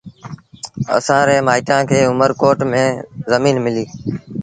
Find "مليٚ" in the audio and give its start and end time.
3.65-3.89